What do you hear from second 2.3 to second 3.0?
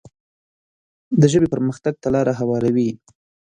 هواروي.